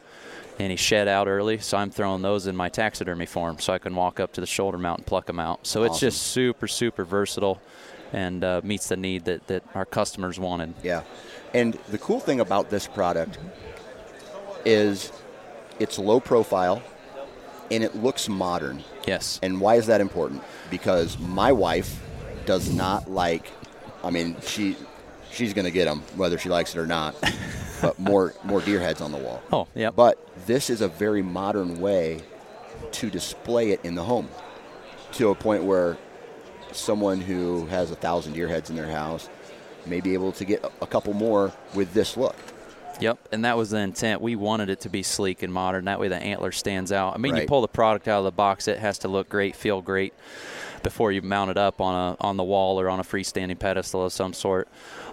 and 0.60 0.70
he 0.72 0.76
shed 0.78 1.08
out 1.08 1.28
early, 1.28 1.60
so 1.60 1.78
I'm 1.78 1.90
throwing 1.92 2.22
those 2.22 2.46
in 2.48 2.56
my 2.56 2.70
taxidermy 2.70 3.26
form 3.28 3.60
so 3.60 3.72
I 3.74 3.78
can 3.80 3.96
walk 3.96 4.20
up 4.20 4.34
to 4.34 4.42
the 4.42 4.48
shoulder 4.48 4.78
mount 4.78 5.00
and 5.00 5.08
pluck 5.08 5.26
them 5.28 5.40
out. 5.40 5.66
So 5.66 5.84
it's 5.84 6.00
just 6.00 6.22
super, 6.22 6.68
super 6.68 7.04
versatile 7.06 7.62
and 8.14 8.44
uh, 8.44 8.62
meets 8.64 8.90
the 8.90 8.98
need 8.98 9.26
that, 9.26 9.48
that 9.48 9.64
our 9.74 9.86
customers 9.86 10.40
wanted. 10.40 10.74
Yeah. 10.84 11.04
And 11.54 11.76
the 11.90 11.98
cool 11.98 12.20
thing 12.20 12.40
about 12.42 12.70
this 12.70 12.86
product 12.88 13.38
is 14.66 15.12
it's 15.82 15.98
low 15.98 16.20
profile 16.20 16.82
and 17.72 17.84
it 17.84 17.96
looks 17.96 18.30
modern. 18.30 18.84
Yes. 19.08 19.40
And 19.42 19.60
why 19.60 19.76
is 19.76 19.88
that 19.88 20.02
important? 20.02 20.44
Because 20.70 21.18
my 21.18 21.52
wife 21.52 22.00
does 22.46 22.72
not 22.74 23.10
like. 23.10 23.50
I 24.04 24.10
mean, 24.10 24.36
she 24.42 24.76
she's 25.32 25.54
going 25.54 25.66
to 25.66 25.72
get 25.72 25.86
them 25.86 26.02
whether 26.16 26.38
she 26.38 26.50
likes 26.50 26.76
it 26.76 26.80
or 26.80 26.88
not. 26.88 27.16
but 27.82 27.98
more 27.98 28.34
more 28.44 28.62
deer 28.62 28.80
heads 28.80 29.02
on 29.02 29.12
the 29.12 29.18
wall. 29.18 29.42
Oh, 29.52 29.68
yeah. 29.74 29.90
But 29.90 30.20
this 30.46 30.70
is 30.70 30.82
a 30.82 30.88
very 30.88 31.22
modern 31.22 31.80
way 31.80 32.22
to 32.94 33.10
display 33.10 33.72
it 33.72 33.80
in 33.84 33.96
the 33.96 34.04
home, 34.04 34.28
to 35.14 35.30
a 35.30 35.36
point 35.36 35.64
where 35.64 35.98
someone 36.72 37.22
who 37.22 37.66
has 37.68 37.92
a 37.92 37.96
thousand 37.96 38.34
deer 38.34 38.48
heads 38.48 38.70
in 38.70 38.76
their 38.76 38.90
house 38.90 39.30
may 39.86 40.00
be 40.02 40.14
able 40.14 40.32
to 40.34 40.46
get 40.46 40.64
a- 40.64 40.72
a 40.82 40.88
couple 40.88 41.14
more 41.14 41.52
with 41.74 41.94
this 41.94 42.18
look. 42.18 42.36
Yep, 43.02 43.30
and 43.32 43.46
that 43.46 43.58
was 43.58 43.72
the 43.72 43.78
intent. 43.78 44.22
We 44.22 44.36
wanted 44.36 44.70
it 44.70 44.82
to 44.82 44.90
be 44.90 45.04
sleek 45.04 45.44
and 45.44 45.52
modern. 45.52 45.86
That 45.86 46.00
way, 46.00 46.08
the 46.08 46.18
antler 46.18 46.52
stands 46.52 46.92
out. 46.92 47.14
I 47.16 47.18
mean, 47.18 47.34
Right. 47.34 47.42
you 47.42 47.48
pull 47.48 47.62
the 47.62 47.68
product 47.68 48.08
out 48.08 48.20
of 48.20 48.24
the 48.26 48.32
box; 48.32 48.68
it 48.68 48.80
has 48.80 48.98
to 49.00 49.08
look 49.08 49.28
great, 49.30 49.56
feel 49.56 49.82
great, 49.82 50.14
before 50.84 51.12
you 51.12 51.22
mount 51.22 51.52
it 51.52 51.58
up 51.58 51.82
on 51.82 51.96
a 51.96 52.18
on 52.24 52.38
the 52.38 52.44
wall 52.44 52.80
or 52.80 52.90
on 52.90 53.00
a 53.00 53.04
freestanding 53.04 53.60
pedestal 53.60 54.06
of 54.06 54.14
some 54.14 54.34
sort. 54.34 54.68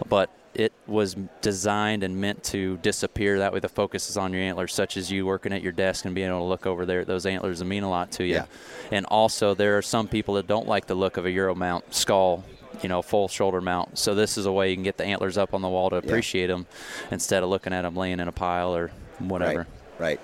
But 0.08 0.30
it 0.54 0.72
was 0.86 1.14
designed 1.40 2.02
and 2.02 2.20
meant 2.20 2.42
to 2.42 2.78
disappear. 2.78 3.38
That 3.38 3.52
way, 3.52 3.60
the 3.60 3.68
focus 3.68 4.10
is 4.10 4.16
on 4.16 4.32
your 4.32 4.42
antlers, 4.42 4.72
such 4.72 4.96
as 4.96 5.10
you 5.10 5.24
working 5.24 5.52
at 5.52 5.62
your 5.62 5.72
desk 5.72 6.04
and 6.04 6.14
being 6.14 6.28
able 6.28 6.40
to 6.40 6.44
look 6.44 6.66
over 6.66 6.84
there 6.84 7.00
at 7.00 7.06
those 7.06 7.26
antlers 7.26 7.60
and 7.60 7.68
mean 7.70 7.84
a 7.84 7.90
lot 7.90 8.10
to 8.12 8.24
you. 8.24 8.34
Yeah. 8.34 8.46
And 8.90 9.06
also, 9.06 9.54
there 9.54 9.78
are 9.78 9.82
some 9.82 10.08
people 10.08 10.34
that 10.34 10.46
don't 10.46 10.66
like 10.66 10.86
the 10.86 10.94
look 10.94 11.16
of 11.16 11.26
a 11.26 11.30
Euro 11.30 11.54
mount 11.54 11.94
skull. 11.94 12.44
You 12.82 12.88
know, 12.88 13.02
full 13.02 13.28
shoulder 13.28 13.60
mount. 13.60 13.98
So 13.98 14.14
this 14.14 14.38
is 14.38 14.46
a 14.46 14.52
way 14.52 14.70
you 14.70 14.76
can 14.76 14.84
get 14.84 14.96
the 14.96 15.04
antlers 15.04 15.36
up 15.36 15.52
on 15.54 15.62
the 15.62 15.68
wall 15.68 15.90
to 15.90 15.96
appreciate 15.96 16.46
them, 16.46 16.66
instead 17.10 17.42
of 17.42 17.48
looking 17.48 17.72
at 17.72 17.82
them 17.82 17.96
laying 17.96 18.20
in 18.20 18.28
a 18.28 18.32
pile 18.32 18.74
or 18.74 18.90
whatever. 19.18 19.66
Right. 19.98 20.18
Right. 20.18 20.20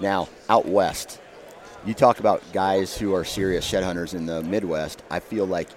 Now, 0.00 0.28
out 0.48 0.66
west, 0.66 1.20
you 1.84 1.92
talk 1.92 2.18
about 2.18 2.42
guys 2.52 2.96
who 2.96 3.14
are 3.14 3.24
serious 3.24 3.64
shed 3.64 3.84
hunters 3.84 4.14
in 4.14 4.26
the 4.26 4.42
Midwest. 4.42 5.02
I 5.10 5.20
feel 5.20 5.46
like 5.46 5.68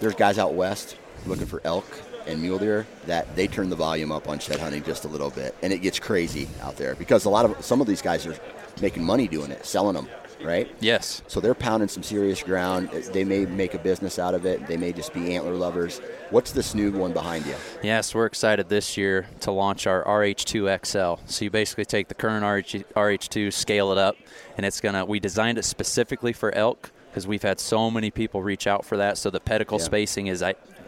there's 0.00 0.14
guys 0.14 0.38
out 0.38 0.54
west 0.54 0.96
looking 1.26 1.46
for 1.46 1.60
elk 1.64 1.86
and 2.26 2.42
mule 2.42 2.58
deer 2.58 2.86
that 3.06 3.34
they 3.34 3.46
turn 3.46 3.70
the 3.70 3.76
volume 3.76 4.12
up 4.12 4.28
on 4.28 4.38
shed 4.38 4.60
hunting 4.60 4.82
just 4.82 5.06
a 5.06 5.08
little 5.08 5.30
bit, 5.30 5.54
and 5.62 5.72
it 5.72 5.78
gets 5.78 5.98
crazy 5.98 6.48
out 6.60 6.76
there 6.76 6.94
because 6.94 7.24
a 7.24 7.30
lot 7.30 7.46
of 7.46 7.64
some 7.64 7.80
of 7.80 7.86
these 7.86 8.02
guys 8.02 8.26
are 8.26 8.36
making 8.82 9.02
money 9.02 9.26
doing 9.26 9.50
it, 9.50 9.64
selling 9.64 9.94
them, 9.94 10.06
right? 10.44 10.74
Yes. 10.80 11.22
So 11.26 11.40
they're 11.40 11.54
pounding 11.54 11.88
some 11.88 12.02
serious 12.02 12.42
ground. 12.42 12.90
They 12.90 13.24
may 13.24 13.46
make 13.46 13.74
a 13.74 13.78
business 13.78 14.18
out 14.18 14.34
of 14.34 14.46
it. 14.46 14.66
They 14.66 14.76
may 14.76 14.92
just 14.92 15.12
be 15.12 15.34
antler 15.34 15.54
lovers. 15.54 16.00
What's 16.30 16.52
this 16.52 16.74
new 16.74 16.90
one 16.92 17.12
behind 17.12 17.46
you? 17.46 17.54
Yes, 17.82 18.14
we're 18.14 18.26
excited 18.26 18.68
this 18.68 18.96
year 18.96 19.26
to 19.40 19.50
launch 19.50 19.86
our 19.86 20.04
RH2 20.04 20.84
XL. 20.86 21.22
So 21.26 21.44
you 21.44 21.50
basically 21.50 21.84
take 21.84 22.08
the 22.08 22.14
current 22.14 22.44
RH, 22.44 22.84
RH2, 22.96 23.52
scale 23.52 23.92
it 23.92 23.98
up, 23.98 24.16
and 24.56 24.64
it's 24.66 24.80
gonna. 24.80 25.04
We 25.04 25.20
designed 25.20 25.58
it 25.58 25.64
specifically 25.64 26.32
for 26.32 26.52
elk 26.54 26.90
because 27.10 27.26
we've 27.26 27.42
had 27.42 27.58
so 27.58 27.90
many 27.90 28.10
people 28.10 28.42
reach 28.42 28.66
out 28.66 28.84
for 28.84 28.96
that. 28.98 29.18
So 29.18 29.30
the 29.30 29.40
pedicle 29.40 29.78
Yeah. 29.78 29.84
spacing 29.84 30.26
is 30.26 30.44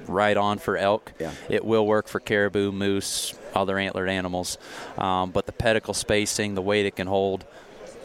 right 0.06 0.36
on 0.36 0.58
for 0.58 0.76
elk. 0.76 1.12
Yeah. 1.18 1.32
It 1.48 1.64
will 1.64 1.86
work 1.86 2.08
for 2.08 2.20
caribou, 2.20 2.72
moose, 2.72 3.34
other 3.54 3.78
antlered 3.78 4.08
animals, 4.08 4.58
um, 4.98 5.30
but 5.30 5.46
the 5.46 5.52
pedicle 5.52 5.94
spacing, 5.94 6.54
the 6.54 6.62
weight 6.62 6.86
it 6.86 6.96
can 6.96 7.06
hold, 7.06 7.44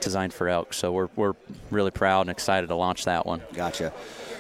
designed 0.05 0.33
for 0.33 0.47
elk. 0.47 0.73
So 0.73 0.93
we're 0.93 1.09
we're 1.17 1.33
really 1.69 1.91
proud 1.91 2.21
and 2.21 2.29
excited 2.29 2.67
to 2.67 2.75
launch 2.75 3.03
that 3.03 3.25
one. 3.25 3.41
Gotcha. 3.53 3.91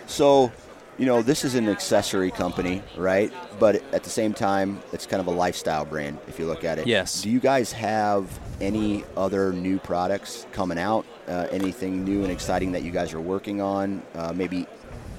So, 0.07 0.53
you 0.97 1.05
know, 1.05 1.21
this 1.21 1.43
is 1.43 1.55
an 1.55 1.67
accessory 1.67 2.31
company, 2.31 2.81
right? 2.95 3.33
But 3.59 3.83
at 3.93 4.03
the 4.03 4.09
same 4.09 4.33
time, 4.33 4.81
it's 4.93 5.05
kind 5.05 5.19
of 5.19 5.27
a 5.27 5.31
lifestyle 5.31 5.83
brand 5.83 6.19
if 6.27 6.39
you 6.39 6.45
look 6.45 6.63
at 6.63 6.79
it. 6.79 6.87
Yes. 6.87 7.23
Do 7.23 7.29
you 7.29 7.41
guys 7.41 7.73
have 7.73 8.39
any 8.61 9.03
other 9.17 9.51
new 9.51 9.79
products 9.79 10.45
coming 10.53 10.77
out? 10.77 11.05
Uh, 11.27 11.47
anything 11.51 12.05
new 12.05 12.23
and 12.23 12.31
exciting 12.31 12.71
that 12.73 12.83
you 12.83 12.91
guys 12.91 13.13
are 13.13 13.19
working 13.19 13.59
on? 13.59 14.03
Uh, 14.13 14.31
maybe 14.31 14.67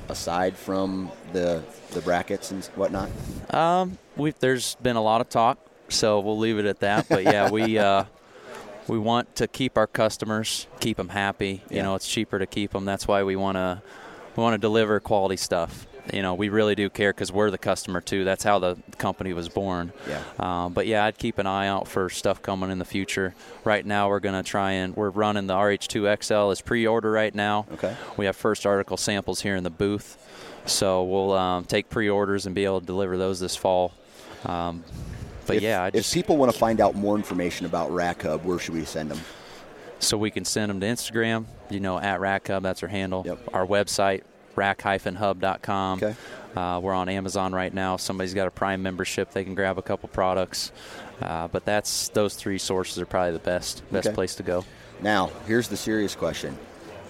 aside 0.09 0.57
from 0.57 1.11
the 1.33 1.63
the 1.91 2.01
brackets 2.01 2.51
and 2.53 2.65
whatnot. 2.77 3.11
Um, 3.51 3.99
we 4.17 4.31
there's 4.31 4.77
been 4.77 4.97
a 4.97 5.03
lot 5.03 5.21
of 5.21 5.29
talk, 5.29 5.59
so 5.89 6.21
we'll 6.21 6.39
leave 6.39 6.59
it 6.59 6.67
at 6.67 6.81
that. 6.81 7.09
But 7.09 7.25
yeah, 7.25 7.51
we 7.51 7.79
uh, 7.91 8.05
we 8.89 8.99
want 8.99 9.35
to 9.37 9.47
keep 9.49 9.77
our 9.77 9.87
customers, 9.87 10.67
keep 10.81 10.97
them 10.97 11.09
happy. 11.11 11.63
You 11.71 11.77
Yeah. 11.79 11.83
know, 11.83 11.95
it's 11.95 12.07
cheaper 12.09 12.39
to 12.39 12.47
keep 12.47 12.73
them. 12.73 12.85
That's 12.85 13.07
why 13.09 13.23
we 13.23 13.37
want 13.37 13.57
to 13.57 13.83
we 14.37 14.43
want 14.43 14.53
to 14.55 14.59
deliver 14.59 15.01
quality 15.01 15.37
stuff. 15.39 15.87
You 16.13 16.21
know, 16.23 16.35
we 16.35 16.51
really 16.51 16.75
do 16.77 16.89
care 16.91 17.11
because 17.13 17.33
we're 17.33 17.51
the 17.51 17.59
customer 17.59 18.01
too. 18.01 18.23
That's 18.23 18.45
how 18.45 18.59
the 18.61 18.77
company 18.99 19.33
was 19.33 19.49
born. 19.49 19.93
Yeah. 20.09 20.21
Um, 20.39 20.73
but 20.75 20.87
yeah, 20.87 21.05
I'd 21.05 21.19
keep 21.19 21.39
an 21.39 21.47
eye 21.47 21.67
out 21.67 21.89
for 21.89 22.09
stuff 22.11 22.43
coming 22.43 22.71
in 22.71 22.79
the 22.79 22.85
future. 22.85 23.35
Right 23.65 23.85
now, 23.85 24.09
we're 24.09 24.21
gonna 24.21 24.43
try 24.45 24.73
and 24.73 24.95
we're 24.95 25.09
running 25.11 25.47
the 25.49 25.55
RH2 25.55 26.07
XL 26.23 26.51
as 26.51 26.61
pre-order 26.61 27.11
right 27.11 27.35
now. 27.35 27.67
Okay. 27.73 27.97
We 28.17 28.27
have 28.27 28.37
first 28.37 28.67
article 28.67 28.97
samples 28.99 29.41
here 29.41 29.57
in 29.57 29.65
the 29.65 29.71
booth, 29.71 30.17
so 30.67 31.03
we'll 31.03 31.33
um, 31.33 31.65
take 31.65 31.89
pre-orders 31.89 32.47
and 32.47 32.55
be 32.55 32.65
able 32.67 32.81
to 32.81 32.87
deliver 32.87 33.17
those 33.17 33.41
this 33.41 33.57
fall. 33.57 33.95
Um, 34.45 34.85
but 35.47 35.57
if, 35.57 35.63
yeah, 35.63 35.83
I 35.85 35.91
if 35.93 36.13
people 36.13 36.37
want 36.37 36.53
to 36.53 36.59
find 36.59 36.81
out 36.81 36.95
more 36.95 37.17
information 37.17 37.67
about 37.67 37.91
Rack 37.93 38.23
Hub, 38.23 38.45
where 38.45 38.59
should 38.59 38.75
we 38.75 38.85
send 38.85 39.11
them? 39.11 39.21
so 39.99 40.19
we 40.19 40.31
can 40.31 40.45
send 40.45 40.69
them 40.71 40.79
to 40.81 40.87
Instagram. 40.87 41.47
You 41.71 41.81
know, 41.81 41.99
at 41.99 42.21
Rack 42.21 42.49
Hub, 42.49 42.63
that's 42.63 42.83
our 42.83 42.89
handle. 42.89 43.23
Yep. 43.25 43.39
Our 43.55 43.67
website, 43.67 44.23
rack-hub.com. 44.55 45.99
Okay. 46.03 46.15
Uh, 46.55 46.81
we're 46.83 46.93
on 46.95 47.09
Amazon 47.09 47.53
right 47.53 47.73
now. 47.73 47.95
If 47.95 48.01
somebody's 48.01 48.35
got 48.35 48.47
a 48.47 48.51
Prime 48.51 48.83
membership, 48.83 49.31
they 49.33 49.45
can 49.45 49.55
grab 49.55 49.79
a 49.79 49.83
couple 49.83 50.09
products. 50.09 50.73
Uh, 51.21 51.49
but 51.49 51.65
that's 51.65 52.09
those 52.11 52.35
three 52.35 52.59
sources 52.59 52.99
are 52.99 53.07
probably 53.07 53.33
the 53.33 53.39
best 53.39 53.83
best 53.91 54.09
Okay. 54.09 54.15
place 54.15 54.35
to 54.37 54.43
go. 54.43 54.65
Now, 55.01 55.31
here's 55.47 55.69
the 55.69 55.77
serious 55.77 56.15
question: 56.15 56.57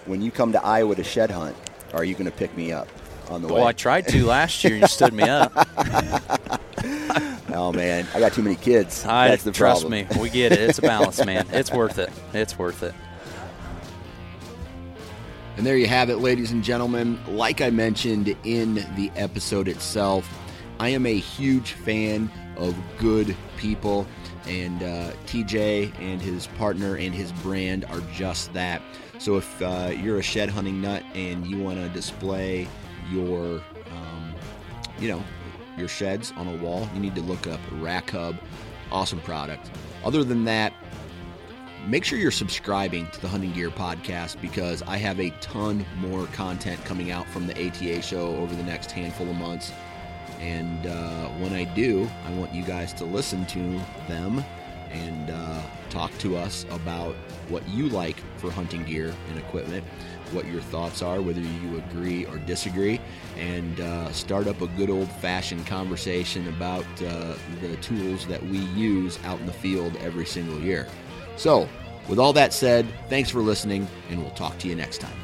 When 0.06 0.22
you 0.22 0.30
come 0.30 0.52
to 0.52 0.64
Iowa 0.64 0.94
to 0.94 1.04
shed 1.04 1.30
hunt, 1.30 1.56
are 1.92 2.04
you 2.04 2.14
going 2.14 2.26
to 2.26 2.36
pick 2.36 2.56
me 2.56 2.72
up 2.72 2.88
on 3.30 3.42
the 3.42 3.48
way? 3.48 3.54
Well, 3.54 3.66
I 3.66 3.72
tried 3.72 4.06
to 4.08 4.24
last 4.24 4.62
year, 4.64 4.74
and 4.74 4.82
you 4.82 4.88
stood 4.88 5.12
me 5.12 5.24
up. 5.28 5.52
Oh 7.56 7.72
man, 7.72 8.06
I 8.14 8.20
got 8.20 8.34
too 8.34 8.42
many 8.42 8.56
kids. 8.56 9.04
I 9.06 9.28
That's 9.28 9.42
the 9.42 9.50
trust 9.50 9.82
problem. 9.88 10.06
me. 10.06 10.20
We 10.20 10.28
get 10.28 10.52
it. 10.52 10.60
It's 10.60 10.78
a 10.78 10.82
balance, 10.82 11.24
man. 11.24 11.46
It's 11.52 11.72
worth 11.72 11.98
it. 11.98 12.10
It's 12.34 12.58
worth 12.58 12.82
it. 12.82 12.94
And 15.56 15.64
there 15.64 15.78
you 15.78 15.86
have 15.86 16.10
it, 16.10 16.18
ladies 16.18 16.52
and 16.52 16.62
gentlemen. 16.62 17.18
Like 17.26 17.62
I 17.62 17.70
mentioned 17.70 18.36
in 18.44 18.74
the 18.94 19.10
episode 19.16 19.68
itself, 19.68 20.28
I 20.78 20.90
am 20.90 21.06
a 21.06 21.18
huge 21.18 21.72
fan 21.72 22.30
of 22.58 22.76
good 22.98 23.34
people, 23.56 24.06
and 24.46 24.82
uh, 24.82 25.12
TJ 25.26 25.98
and 25.98 26.20
his 26.20 26.46
partner 26.58 26.96
and 26.96 27.14
his 27.14 27.32
brand 27.32 27.86
are 27.86 28.02
just 28.12 28.52
that. 28.52 28.82
So 29.18 29.36
if 29.38 29.62
uh, 29.62 29.92
you're 29.96 30.18
a 30.18 30.22
shed 30.22 30.50
hunting 30.50 30.82
nut 30.82 31.02
and 31.14 31.46
you 31.46 31.58
want 31.62 31.78
to 31.78 31.88
display 31.88 32.68
your, 33.10 33.62
um, 33.90 34.34
you 34.98 35.08
know, 35.08 35.22
your 35.76 35.88
sheds 35.88 36.32
on 36.36 36.48
a 36.48 36.56
wall, 36.56 36.88
you 36.94 37.00
need 37.00 37.14
to 37.14 37.22
look 37.22 37.46
up 37.46 37.60
Rack 37.72 38.10
Hub. 38.10 38.36
Awesome 38.90 39.20
product. 39.20 39.70
Other 40.04 40.22
than 40.24 40.44
that, 40.44 40.72
make 41.86 42.04
sure 42.04 42.18
you're 42.18 42.30
subscribing 42.30 43.08
to 43.10 43.20
the 43.20 43.28
Hunting 43.28 43.52
Gear 43.52 43.70
podcast 43.70 44.40
because 44.40 44.82
I 44.82 44.96
have 44.96 45.20
a 45.20 45.30
ton 45.40 45.84
more 45.98 46.26
content 46.28 46.84
coming 46.84 47.10
out 47.10 47.26
from 47.28 47.46
the 47.46 47.54
ATA 47.54 48.02
show 48.02 48.36
over 48.36 48.54
the 48.54 48.62
next 48.62 48.90
handful 48.90 49.28
of 49.28 49.36
months. 49.36 49.72
And 50.40 50.86
uh, 50.86 51.28
when 51.40 51.52
I 51.52 51.64
do, 51.64 52.08
I 52.26 52.32
want 52.32 52.54
you 52.54 52.62
guys 52.62 52.92
to 52.94 53.04
listen 53.04 53.46
to 53.46 53.80
them 54.08 54.44
and 54.90 55.30
uh, 55.30 55.45
talk 55.96 56.16
to 56.18 56.36
us 56.36 56.66
about 56.70 57.14
what 57.48 57.66
you 57.70 57.88
like 57.88 58.16
for 58.36 58.50
hunting 58.50 58.84
gear 58.84 59.14
and 59.30 59.38
equipment, 59.38 59.82
what 60.32 60.46
your 60.46 60.60
thoughts 60.60 61.00
are, 61.00 61.22
whether 61.22 61.40
you 61.40 61.78
agree 61.78 62.26
or 62.26 62.36
disagree, 62.38 63.00
and 63.38 63.80
uh, 63.80 64.12
start 64.12 64.46
up 64.46 64.60
a 64.60 64.66
good 64.68 64.90
old 64.90 65.10
fashioned 65.10 65.66
conversation 65.66 66.46
about 66.48 66.84
uh, 67.02 67.34
the 67.62 67.76
tools 67.80 68.26
that 68.26 68.44
we 68.44 68.58
use 68.58 69.18
out 69.24 69.40
in 69.40 69.46
the 69.46 69.52
field 69.52 69.96
every 69.96 70.26
single 70.26 70.60
year. 70.60 70.86
So, 71.36 71.66
with 72.08 72.18
all 72.18 72.34
that 72.34 72.52
said, 72.52 72.86
thanks 73.08 73.30
for 73.30 73.40
listening, 73.40 73.88
and 74.10 74.20
we'll 74.20 74.30
talk 74.32 74.58
to 74.58 74.68
you 74.68 74.74
next 74.74 74.98
time. 74.98 75.16